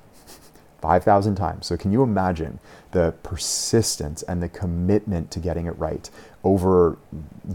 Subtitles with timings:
[0.81, 1.65] 5,000 times.
[1.65, 2.59] So, can you imagine
[2.91, 6.09] the persistence and the commitment to getting it right
[6.43, 6.97] over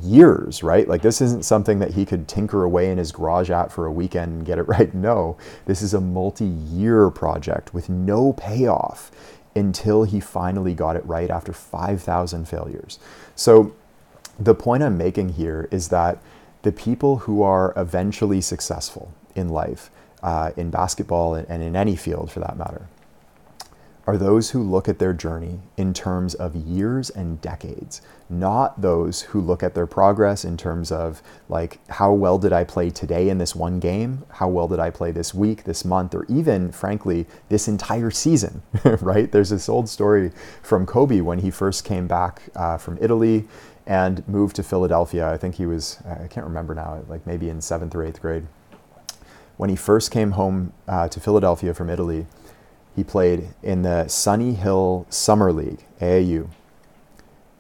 [0.03, 0.89] years, right?
[0.89, 3.93] Like, this isn't something that he could tinker away in his garage at for a
[3.93, 4.93] weekend and get it right.
[4.95, 5.37] No,
[5.67, 9.11] this is a multi year project with no payoff
[9.55, 12.99] until he finally got it right after 5,000 failures.
[13.35, 13.75] So,
[14.39, 16.19] the point I'm making here is that
[16.63, 19.91] the people who are eventually successful in life,
[20.23, 22.87] uh, in basketball and in any field for that matter,
[24.07, 29.23] are those who look at their journey in terms of years and decades, not those
[29.23, 33.29] who look at their progress in terms of like how well did I play today
[33.29, 36.73] in this one game, how well did I play this week, this month, or even
[36.73, 39.31] frankly this entire season, right?
[39.31, 43.47] There's this old story from Kobe when he first came back uh, from Italy
[43.87, 45.31] and moved to Philadelphia.
[45.31, 48.47] I think he was I can't remember now, like maybe in seventh or eighth grade.
[49.59, 52.27] When he first came home uh, to Philadelphia from Italy
[52.95, 56.49] he played in the Sonny Hill Summer League, AAU.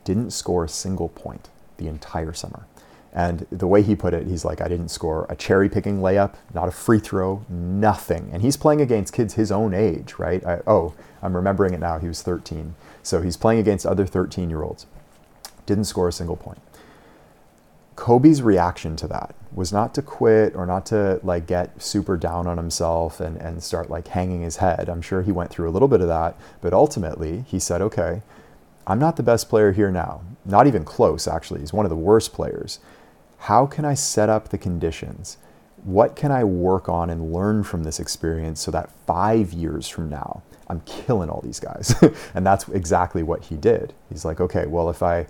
[0.05, 2.66] Didn't score a single point the entire summer.
[3.14, 6.34] And the way he put it, he's like, I didn't score a cherry picking layup,
[6.55, 8.30] not a free throw, nothing.
[8.33, 10.44] And he's playing against kids his own age, right?
[10.47, 11.98] I, oh, I'm remembering it now.
[11.98, 12.74] He was 13.
[13.02, 14.86] So he's playing against other 13 year olds.
[15.67, 16.58] Didn't score a single point.
[18.02, 22.48] Kobe's reaction to that was not to quit or not to like get super down
[22.48, 24.89] on himself and, and start like hanging his head.
[24.89, 28.23] I'm sure he went through a little bit of that, but ultimately he said, okay,
[28.89, 30.23] I'm not the best player here now.
[30.45, 31.61] Not even close, actually.
[31.61, 32.80] He's one of the worst players.
[33.39, 35.36] How can I set up the conditions?
[35.82, 40.08] What can I work on and learn from this experience so that five years from
[40.08, 41.94] now, I'm killing all these guys?
[42.34, 43.92] and that's exactly what he did.
[44.08, 45.26] He's like, okay, well, if I,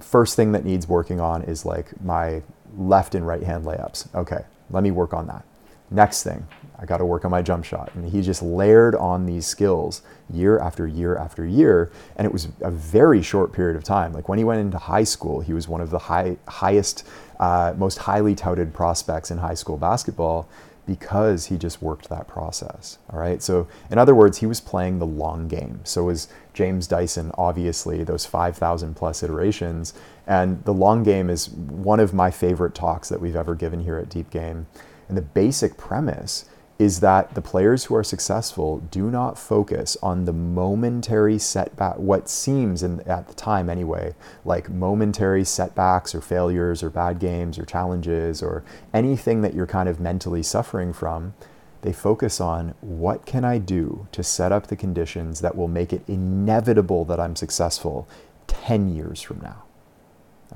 [0.00, 2.42] first thing that needs working on is like my
[2.76, 4.14] left and right hand layups.
[4.14, 5.44] Okay, let me work on that.
[5.90, 6.46] Next thing,
[6.78, 7.90] I got to work on my jump shot.
[7.94, 10.02] And he just layered on these skills
[10.32, 11.90] year after year after year.
[12.16, 14.12] And it was a very short period of time.
[14.12, 17.06] Like when he went into high school, he was one of the high, highest,
[17.40, 20.48] uh, most highly touted prospects in high school basketball
[20.86, 22.98] because he just worked that process.
[23.10, 23.42] All right.
[23.42, 25.80] So, in other words, he was playing the long game.
[25.84, 29.92] So was James Dyson, obviously, those 5,000 plus iterations.
[30.26, 33.98] And the long game is one of my favorite talks that we've ever given here
[33.98, 34.66] at Deep Game.
[35.08, 36.46] And the basic premise
[36.78, 42.28] is that the players who are successful do not focus on the momentary setback, what
[42.28, 47.64] seems in, at the time anyway, like momentary setbacks or failures or bad games or
[47.64, 48.62] challenges or
[48.94, 51.34] anything that you're kind of mentally suffering from.
[51.82, 55.92] They focus on what can I do to set up the conditions that will make
[55.92, 58.08] it inevitable that I'm successful
[58.46, 59.64] 10 years from now.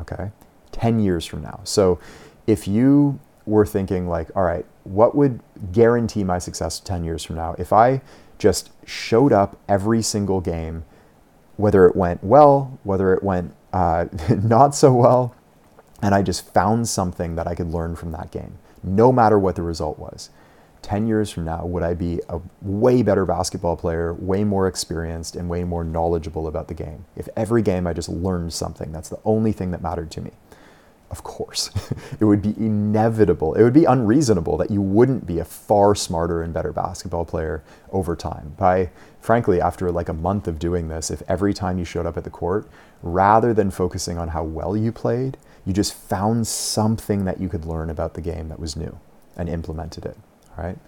[0.01, 0.31] Okay?
[0.71, 1.61] 10 years from now.
[1.65, 1.99] So
[2.47, 5.41] if you were thinking like, all right, what would
[5.73, 7.55] guarantee my success 10 years from now?
[7.59, 8.03] If I
[8.39, 10.85] just showed up every single game,
[11.57, 14.07] whether it went well, whether it went uh,
[14.43, 15.35] not so well,
[16.03, 19.55] and I just found something that I could learn from that game, no matter what
[19.55, 20.31] the result was.
[20.83, 25.37] 10 years from now, would I be a way better basketball player, way more experienced,
[25.37, 27.05] and way more knowledgeable about the game?
[27.15, 30.33] If every game I just learned something, that's the only thing that mattered to me.
[31.13, 31.71] Of course,
[32.21, 33.55] it would be inevitable.
[33.55, 37.63] It would be unreasonable that you wouldn't be a far smarter and better basketball player
[37.93, 38.55] over time.
[38.57, 38.91] By
[39.21, 42.25] frankly, after like a month of doing this, if every time you showed up at
[42.25, 42.67] the court,
[43.03, 45.37] rather than focusing on how well you played,
[45.67, 48.99] you just found something that you could learn about the game that was new
[49.37, 50.17] and implemented it,
[50.57, 50.79] right?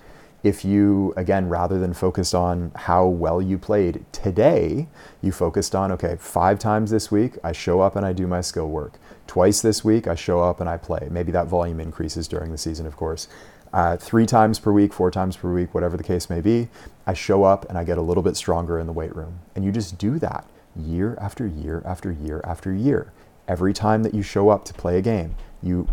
[0.45, 4.87] If you, again, rather than focused on how well you played today,
[5.23, 8.43] you focused on, okay, five times this week, I show up and I do my
[8.43, 8.99] skill work.
[9.27, 11.09] Twice this week, I show up and I play.
[11.11, 13.27] Maybe that volume increases during the season, of course.
[13.73, 16.69] Uh, three times per week, four times per week, whatever the case may be,
[17.07, 19.41] I show up and I get a little bit stronger in the weight room.
[19.57, 20.47] And you just do that
[20.77, 23.13] year after year after year after year.
[23.49, 25.89] Every time that you show up to play a game, you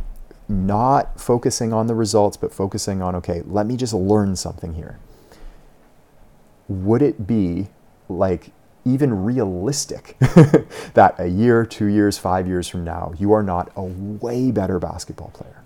[0.52, 5.00] not focusing on the results, but focusing on, okay, let me just learn something here.
[6.68, 7.68] would it be
[8.10, 8.52] like
[8.86, 10.18] even realistic
[10.94, 14.80] that a year, two years, five years from now, you are not a way better
[14.80, 15.64] basketball player?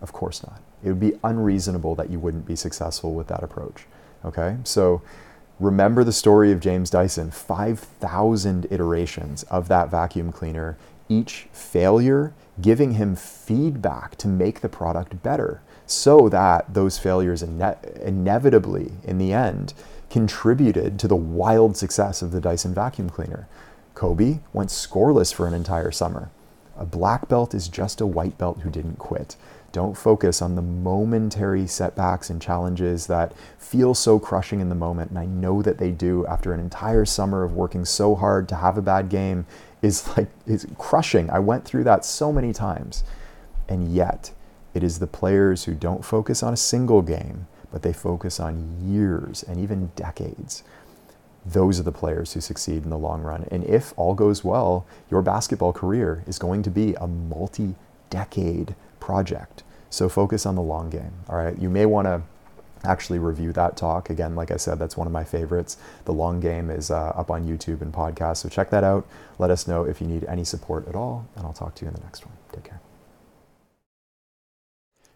[0.00, 0.60] Of course not.
[0.82, 3.86] It would be unreasonable that you wouldn't be successful with that approach.
[4.24, 4.56] Okay?
[4.64, 5.02] So
[5.60, 10.76] remember the story of James Dyson 5,000 iterations of that vacuum cleaner,
[11.08, 17.76] each failure giving him feedback to make the product better so that those failures ine-
[18.00, 19.74] inevitably, in the end,
[20.08, 23.48] contributed to the wild success of the Dyson vacuum cleaner.
[23.94, 26.30] Kobe went scoreless for an entire summer.
[26.76, 29.36] A black belt is just a white belt who didn't quit.
[29.72, 35.10] Don't focus on the momentary setbacks and challenges that feel so crushing in the moment.
[35.10, 38.56] And I know that they do after an entire summer of working so hard to
[38.56, 39.46] have a bad game
[39.84, 41.30] is like is crushing.
[41.30, 43.04] I went through that so many times.
[43.68, 44.32] And yet,
[44.74, 48.78] it is the players who don't focus on a single game but they focus on
[48.88, 50.62] years and even decades.
[51.44, 53.48] Those are the players who succeed in the long run.
[53.50, 57.74] And if all goes well, your basketball career is going to be a multi
[58.10, 59.64] decade project.
[59.90, 61.10] So focus on the long game.
[61.28, 61.58] All right.
[61.58, 62.22] You may want to
[62.84, 64.10] actually review that talk.
[64.10, 65.76] Again, like I said, that's one of my favorites.
[66.04, 68.38] The long game is uh, up on YouTube and podcast.
[68.38, 69.06] So check that out.
[69.38, 71.88] Let us know if you need any support at all, and I'll talk to you
[71.88, 72.34] in the next one.
[72.52, 72.83] Take care.